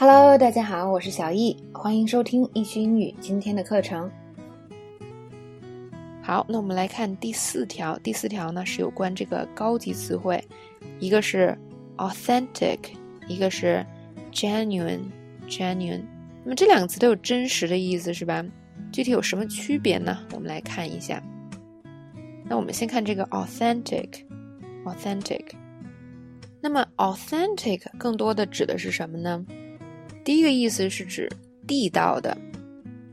[0.00, 4.08] Hello，大家好，我是小易，欢迎收听易趣英语今天的课程。
[6.22, 7.98] 好，那我们来看第四条。
[7.98, 10.40] 第四条呢是有关这个高级词汇，
[11.00, 11.58] 一个是
[11.96, 12.78] authentic，
[13.26, 13.84] 一个是
[14.30, 16.04] genuine，genuine。
[16.44, 18.44] 那么这两个词都有真实的意思，是吧？
[18.92, 20.16] 具体有什么区别呢？
[20.32, 21.20] 我们来看一下。
[22.44, 25.46] 那我们先看这个 authentic，authentic。
[26.60, 29.44] 那么 authentic 更多的指的是什么呢？
[30.24, 31.30] 第一个意思是指
[31.66, 32.36] 地道的，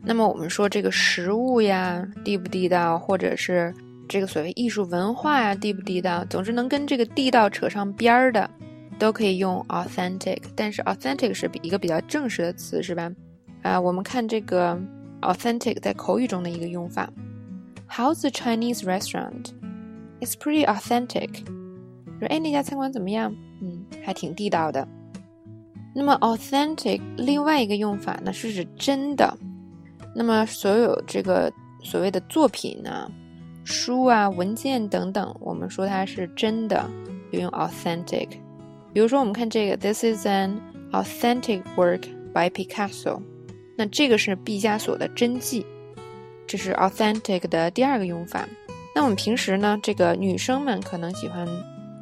[0.03, 3.73] 那么我们说这个食物呀地不地道，或者是
[4.07, 8.49] 这个所谓艺术文化呀地不地道，总之能跟这个地道扯上边儿的，
[8.99, 10.41] 都可以用 authentic。
[10.55, 13.11] 但是 authentic 是一个比较正式的词，是吧？
[13.61, 14.79] 啊，我们看这个
[15.21, 17.09] authentic 在口语中的一个用法
[17.89, 19.47] ，How's the Chinese restaurant?
[20.19, 21.45] It's pretty authentic。
[22.19, 23.33] 说哎那家餐馆怎么样？
[23.61, 24.87] 嗯，还挺地道的。
[25.97, 29.33] 那么，authentic 另外一个用法呢，是指真的。
[30.13, 31.49] 那么，所有这个
[31.81, 33.09] 所谓的作品呢，
[33.63, 36.85] 书啊、文件等等，我们说它是真的，
[37.31, 38.27] 就用 authentic。
[38.93, 40.59] 比如说，我们看这个，This is an
[40.91, 42.01] authentic work
[42.33, 43.21] by Picasso。
[43.77, 45.65] 那这个是毕加索的真迹，
[46.45, 48.45] 这是 authentic 的第二个用法。
[48.93, 51.47] 那我们平时呢，这个女生们可能喜欢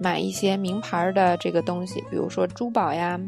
[0.02, 3.20] 买一些名牌的这个东西，比如说珠宝呀。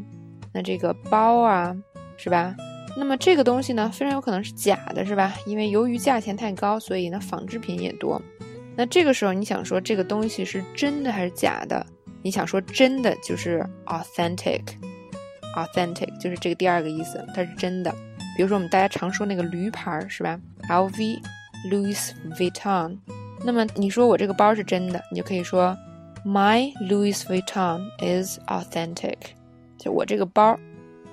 [0.56, 1.76] 那这个包啊，
[2.16, 2.56] 是吧？
[2.98, 5.34] 那么这个东西呢，非常有可能是假的，是吧？
[5.46, 8.22] 因为由于价钱太高，所以呢仿制品也多。
[8.78, 11.86] 那这个时候你想说这个东西是真的还是假的？
[12.22, 17.94] 你想说真的就是 authentic，authentic 就是这个第二个意思，它是真的。
[18.38, 20.40] 比如说我们大家常说那个驴牌儿是吧
[20.70, 22.98] ？LV，Louis Vuitton。
[23.44, 25.76] 那么你说我这个包是真的，你就可以说
[26.26, 29.18] My Louis Vuitton is authentic。
[29.92, 30.58] 我这个包，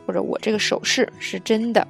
[0.06, 1.87] 或者我这个首饰是真的，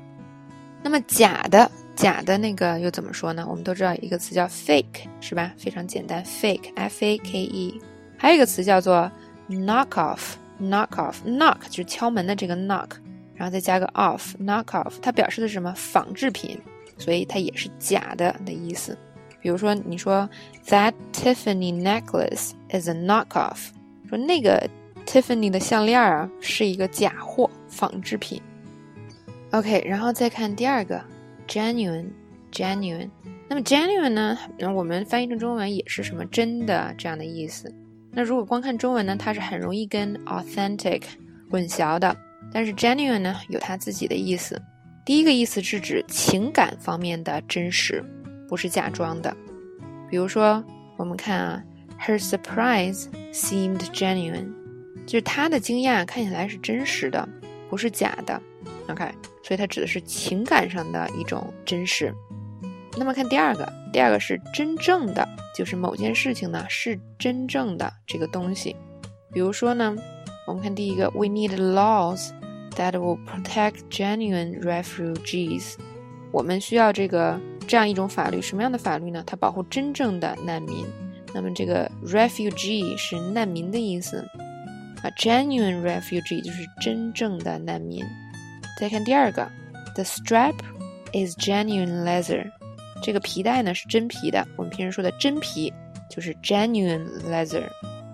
[0.82, 3.46] 那么假的，假的那个又怎么说呢？
[3.48, 5.52] 我们都知道一个词叫 fake，是吧？
[5.56, 7.80] 非常简单，fake，f a k e。
[8.16, 9.10] 还有一个词叫做
[9.48, 12.90] knock off，knock off，knock 就是敲门的这个 knock，
[13.34, 15.72] 然后再加个 off，knock off，它表示的是什么？
[15.76, 16.58] 仿制品，
[16.98, 18.96] 所以它也是假的的意思。
[19.40, 20.28] 比如说，你说
[20.68, 23.68] that Tiffany necklace is a knock off，
[24.08, 24.68] 说那个。
[25.12, 28.40] Tiffany 的项链啊，是一个假货、仿制品。
[29.50, 31.04] OK，然后再看第二个
[31.46, 33.10] ，genuine，genuine。
[33.46, 34.38] 那么 genuine 呢？
[34.74, 37.70] 我们翻译成中文也是什么真的这样的意思。
[38.10, 41.02] 那如果光看中文呢，它是很容易跟 authentic
[41.50, 42.16] 混淆的。
[42.50, 44.58] 但是 genuine 呢，有它自己的意思。
[45.04, 48.02] 第一个意思是指情感方面的真实，
[48.48, 49.36] 不是假装的。
[50.08, 50.64] 比如说，
[50.96, 51.62] 我们看啊
[52.00, 54.61] ，Her surprise seemed genuine。
[55.12, 57.28] 就是他的惊讶看起来是真实的，
[57.68, 58.40] 不是假的
[58.88, 59.04] ，OK，
[59.42, 62.14] 所以它指的是情感上的一种真实。
[62.96, 68.74] 那么看第二个，第二个是真正的，就是某件事情呢是真正的这个东西。
[69.30, 69.94] 比如说呢，
[70.46, 72.30] 我们看第一个，We need laws
[72.76, 75.74] that will protect genuine refugees。
[76.30, 79.22] 我们需要这个这样一种法律，什么样的法律呢？
[79.26, 80.86] 它保护真正的难民。
[81.34, 84.26] 那么这个 refugee 是难民的意思。
[85.02, 88.04] 啊，genuine refugee 就是真正的难民。
[88.78, 89.48] 再看第二个
[89.94, 90.54] ，the strap
[91.12, 92.44] is genuine leather，
[93.02, 94.46] 这个皮带呢是真皮的。
[94.56, 95.72] 我们平时说的真皮
[96.08, 97.64] 就是 genuine leather。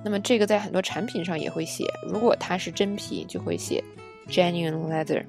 [0.03, 3.82] 那么这个在很多产品上也会写，如果它是真皮，就会写
[4.28, 5.25] genuine leather。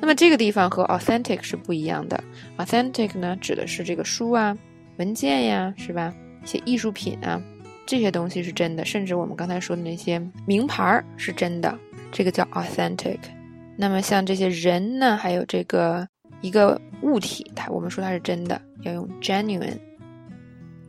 [0.00, 2.22] 那么这个地方和 authentic 是不一样的。
[2.58, 4.56] authentic 呢指的是这个书啊、
[4.96, 6.12] 文件呀，是吧？
[6.42, 7.40] 一些艺术品啊。
[7.86, 11.78] 这些东西是真的，甚至我们刚才说的那些名牌儿是真的，
[12.10, 13.18] 这个叫 authentic。
[13.76, 16.06] 那么像这些人呢，还有这个
[16.40, 19.78] 一个物体，它我们说它是真的，要用 genuine。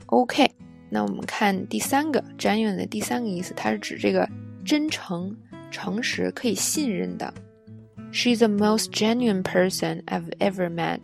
[0.07, 0.50] OK，
[0.89, 4.29] 那我们看第三个 genuine 的第三个意思，它是指这个
[4.63, 5.35] 真诚、
[5.72, 7.33] 诚实、可以信任的。
[8.13, 11.00] She's the most genuine person I've ever met，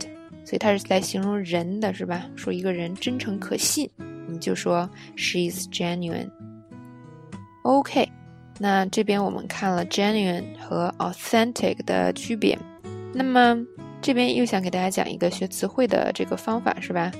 [0.45, 2.25] 所以它是来形容人的，是吧？
[2.35, 3.89] 说一个人真诚可信。
[4.31, 6.29] 我们就说 she's genuine。
[7.63, 8.07] OK，
[8.57, 12.57] 那这边我们看了 genuine 和 authentic 的区别。
[13.13, 13.61] 那么
[14.01, 17.11] 这边又想给大家讲一个学词汇的这个方法，是吧？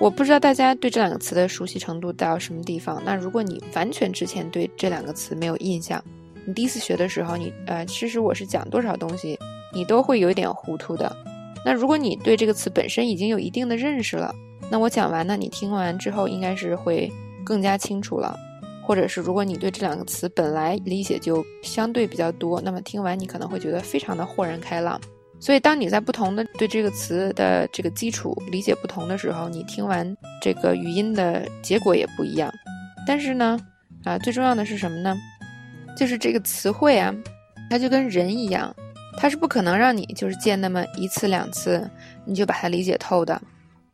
[0.00, 3.00] 我不知道大家对这两个词的熟悉程度到什么地方。
[3.04, 6.02] 那如果你完全之前对这两个词没有印象，
[6.44, 9.38] 你第一次学的时候，你呃，其实我是讲多少东西，
[9.72, 11.16] 你都会有一点糊涂的。
[11.64, 14.34] 那如果你对这个词本身已经有一定的认识了，
[14.70, 17.10] 那我讲完呢，你听完之后应该是会
[17.44, 18.38] 更加清楚了。
[18.82, 25.00] 或者是如果你对这两个词本来理解就相对比较多，那么听完你可能会觉得非常的豁然开朗。
[25.38, 32.52] 所以，当你在不同的对这个词的这个基础理解不同的时候，你听完这个语音的结果也不一样。
[33.06, 33.58] 但是呢，
[34.04, 35.16] 啊，最重要的是什么呢？
[35.96, 37.14] 就是这个词汇啊，
[37.70, 38.74] 它就跟人一样，
[39.16, 41.88] 它是不可能让你就是见那么一次两次
[42.24, 43.40] 你就把它理解透的，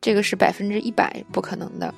[0.01, 1.93] 这个是百分之一百不可能的。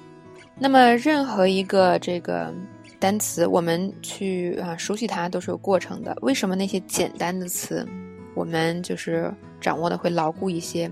[0.59, 2.55] 那么，任何一个这个。
[3.00, 6.19] 单词，我们去啊熟悉它都是有过程的。
[6.21, 7.87] 为什么那些简单的词，
[8.35, 10.91] 我们就是掌握的会牢固一些？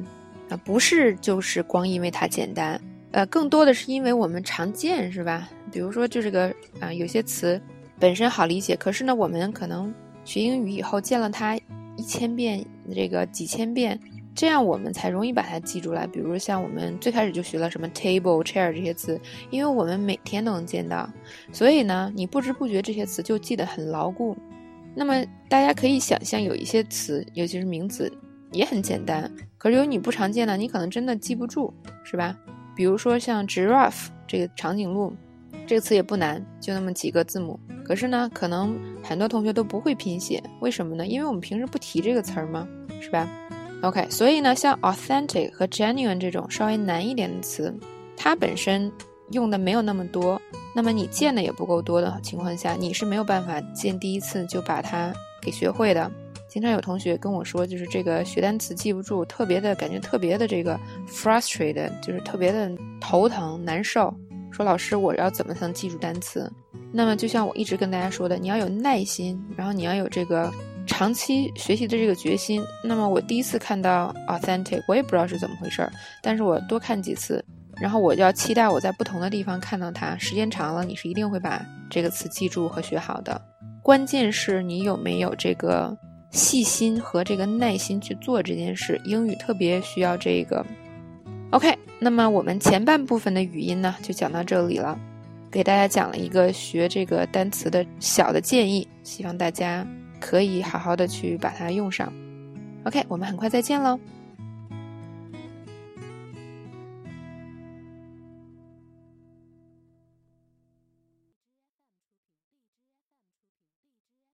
[0.49, 2.81] 啊，不是就是光因为它简单，
[3.11, 5.49] 呃，更多的是因为我们常见，是吧？
[5.73, 7.61] 比如说就这个啊，有些词
[7.99, 9.93] 本身好理解，可是呢，我们可能
[10.25, 11.56] 学英语以后见了它
[11.97, 12.64] 一千遍，
[12.94, 13.99] 这个几千遍。
[14.37, 16.06] 这样我们才容易把它记住来。
[16.06, 19.19] 比如像我们最开始就学了什么 table、chair 这些词，
[19.50, 21.11] 因为我们每天都能见到，
[21.50, 24.37] 所以呢，你不知不觉这些词就记得很牢固。
[24.94, 28.12] 那么大家可以想象，有一些词，尤其是名词，
[28.53, 31.73] 也很简单，可是有你不常见的，你可能真的记不住，
[32.05, 32.37] 是吧？
[32.75, 35.15] 比如说像 giraffe 这个长颈鹿，
[35.67, 41.06] 这个词也不难，就那么几个字母，可是呢，可能很多同学都不会拼写，为什么呢？
[41.06, 42.69] 因为我们平时不提这个词儿嘛，
[43.00, 43.29] 是吧
[43.82, 47.73] ？OK，所以呢，像 authentic 和 genuine 这种稍微难一点的词，
[48.17, 48.90] 它本身
[49.31, 50.40] 用的没有那么多，
[50.75, 55.12] 那么你见的也不够多的情况下，你是没有办法见第一次就把它
[55.43, 56.11] 给学会的。
[56.49, 62.70] 经常有同学跟我说，就是这个学单词记不住，特别的感觉特别的这个 frustrated，就是特别的
[63.00, 64.12] 头疼难受。
[64.50, 66.50] 说老师，我要怎么才能记住单词？
[66.93, 70.50] 那么就像我一直跟大家说的，你要有耐心，然后你要有这个。
[70.87, 75.93] 长期学习的这个决心，那么我第一次看到 authentic，我也不知道是怎么回事儿，
[76.23, 77.44] 但是我多看几次，
[77.77, 83.41] 然后我就要期待我在不同的地方看到它，时间长了，你是一定会把这个词记住和学好的。
[83.83, 85.97] 关键是你有没有这个
[86.31, 90.65] 细心和这个耐心去做这件事，英语特别需要这个。
[91.50, 94.99] OK，那么我们前半部分的语音呢，就讲到这里了，
[95.50, 99.87] 给大家讲了一个学这个单词的小的建议，希望大家。
[100.26, 102.12] 可以好好的去把它用上。
[102.82, 103.96] OK，我们很快再见喽。